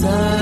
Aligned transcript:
sun. 0.00 0.39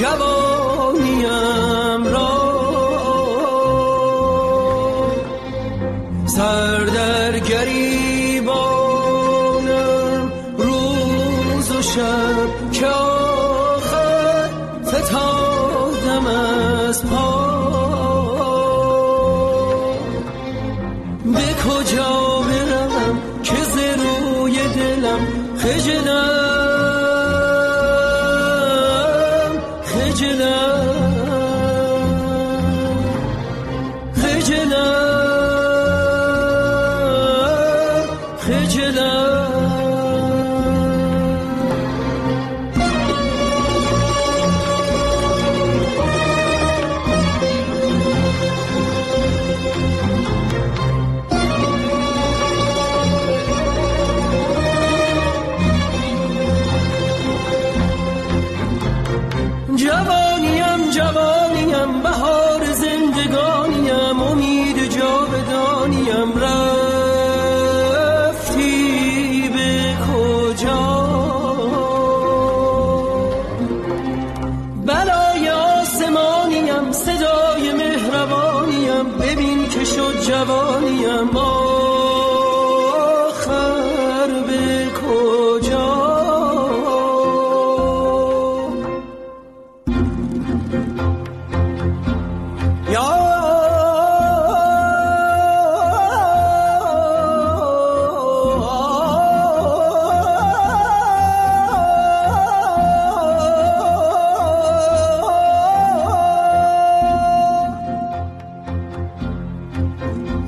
جوانیم 0.00 1.22
را. 2.04 2.30
سر 6.26 6.78
در 6.84 7.38
گریبانم 7.38 8.62
روز 10.58 11.70
و 11.70 11.82
شب 11.82 12.70
که 12.72 12.86
آخر 12.86 14.48
فتادم 14.86 16.26
از 16.26 17.04
پا. 17.06 17.50
به 21.24 21.54
کجا 21.68 22.40
برم 22.48 23.22
که 23.42 23.56
ز 23.64 23.76
روی 23.76 24.56
دلم 24.68 25.26
خجلم 25.56 26.59
خجلم 30.30 30.69
جوانیم 81.10 81.79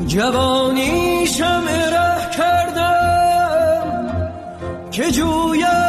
جوانی 0.07 1.27
شمع 1.27 1.91
ره 1.91 2.31
کردم 2.37 3.83
که 4.91 5.11
جویم 5.11 5.82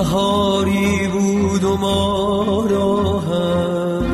بهاری 0.00 1.08
بود 1.08 1.64
و 1.64 1.76
ما 1.76 2.66
را 2.70 3.18
هم 3.18 4.06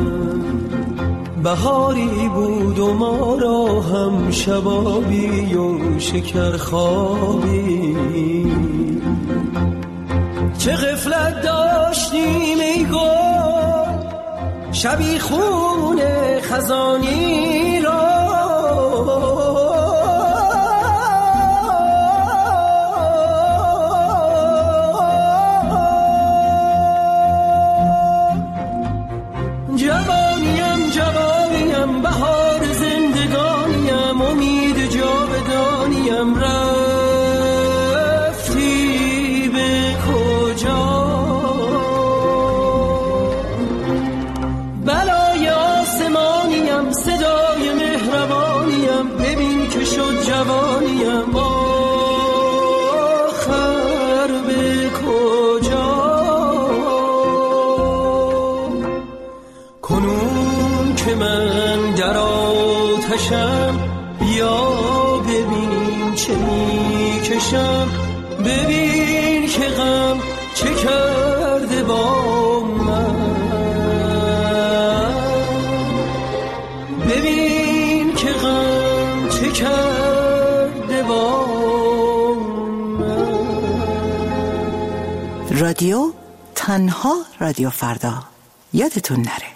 بهاری 1.43 2.29
بود 2.29 2.79
و 2.79 2.93
ما 2.93 3.35
را 3.35 3.81
هم 3.81 4.31
شبابی 4.31 5.55
و 5.55 5.99
شکر 5.99 6.57
خوابی 6.57 7.95
چه 10.57 10.71
غفلت 10.71 11.41
داشتیم 11.41 12.59
ای 12.59 12.85
گل 12.85 14.07
شبی 14.71 15.19
خون 15.19 16.01
خزانی 16.41 17.81
را. 17.81 18.16
می‌کشم 67.47 67.87
ببین 68.45 69.47
که 69.47 69.67
غم 69.67 70.19
چه 70.55 70.73
کرده 70.75 71.83
با 71.83 72.59
من. 72.59 73.15
ببین 77.09 78.15
که 78.15 78.31
غم 78.31 79.29
چه 79.29 79.51
کرده 79.51 81.03
با 81.03 81.45
من. 82.99 83.37
رادیو 85.59 86.11
تنها 86.55 87.15
رادیو 87.39 87.69
فردا. 87.69 88.23
یادتون 88.73 89.19
نره. 89.19 89.46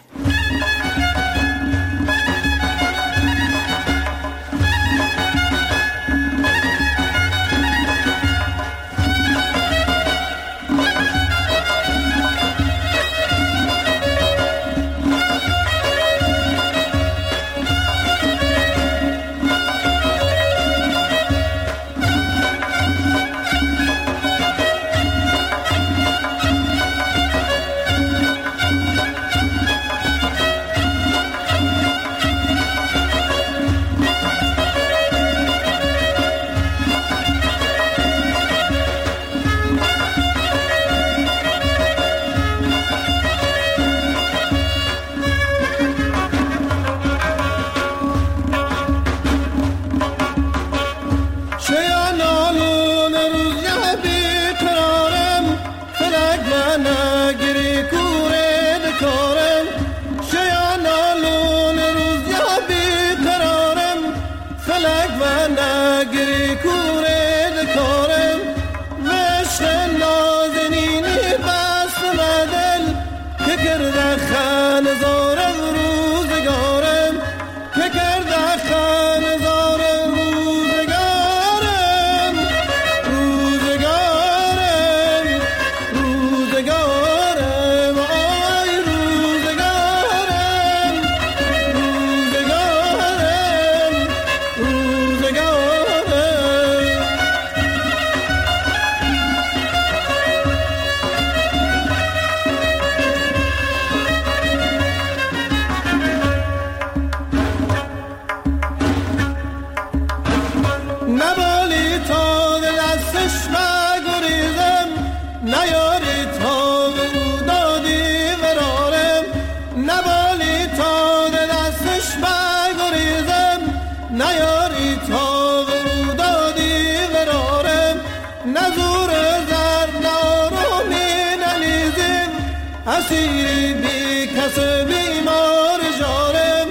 اسیری 132.88 133.74
بی 133.74 134.28
کس 134.28 134.60
بیمار 134.60 135.80
جارم 136.00 136.68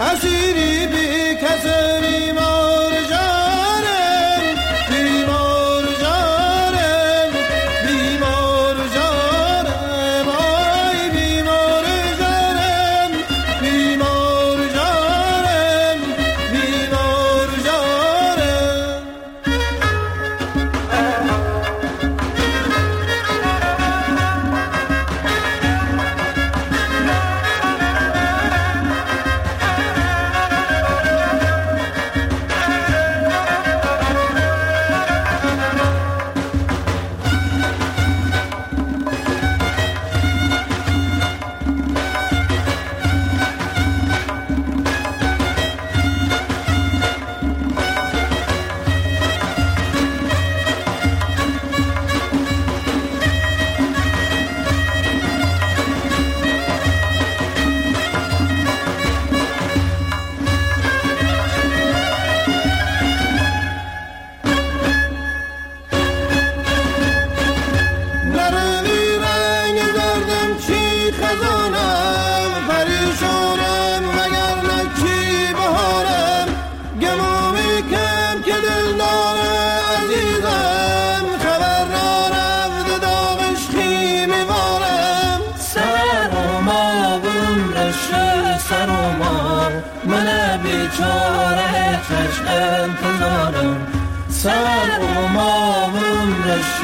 اسیری 0.00 0.86
بی 0.86 1.03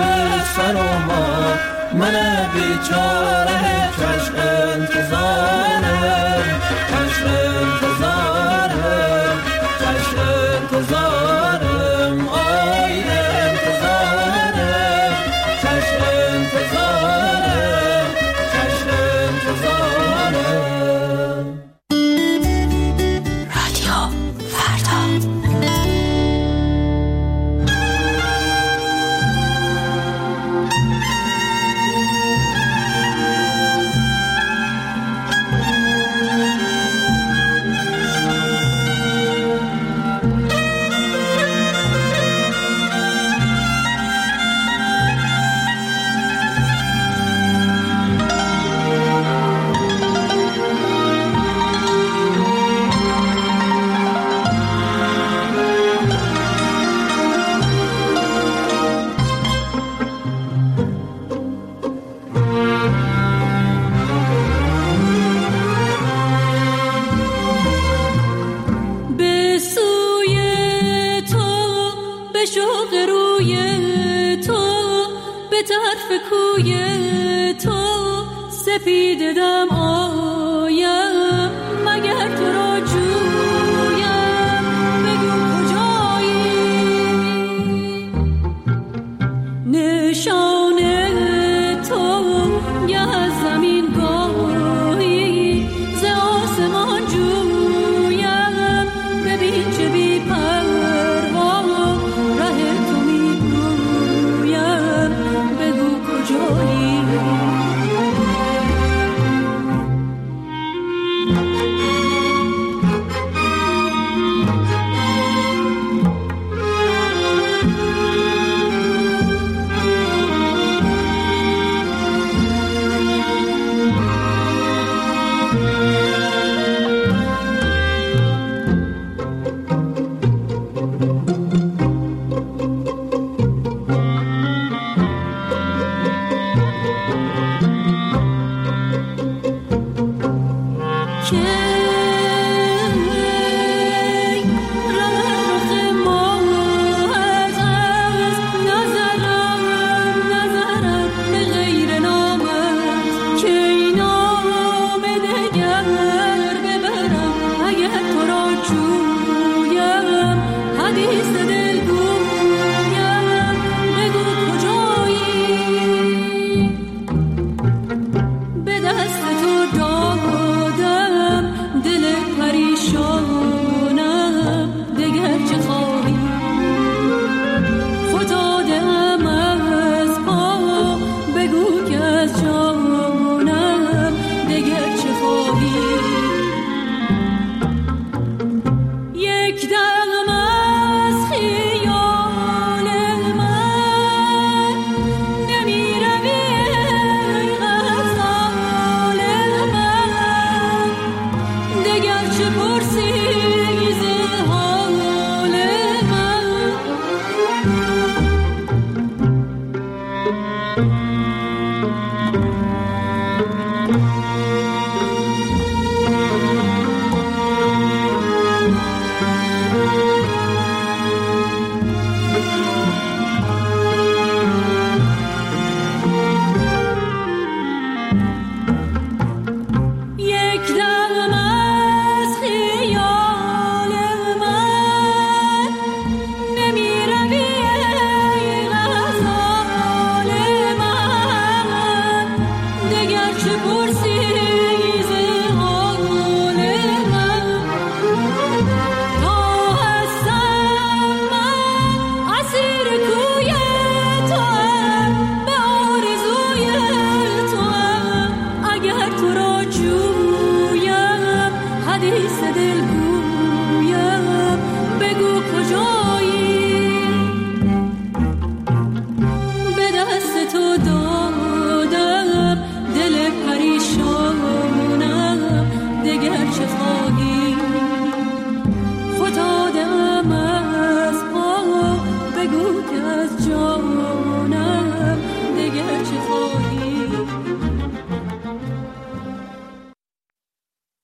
شد 0.00 0.44
سر 0.56 0.72
ما 1.06 1.54
من 1.92 2.48
بیچاره 2.54 3.90
چشم 3.96 4.34
انتظار. 4.36 5.69